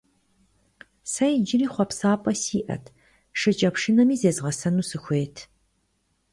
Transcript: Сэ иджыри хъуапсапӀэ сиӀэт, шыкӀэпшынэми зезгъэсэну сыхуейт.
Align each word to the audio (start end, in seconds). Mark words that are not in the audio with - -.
Сэ 1.11 1.25
иджыри 1.37 1.67
хъуапсапӀэ 1.73 2.33
сиӀэт, 2.41 2.85
шыкӀэпшынэми 3.39 4.15
зезгъэсэну 4.21 4.87
сыхуейт. 4.89 5.37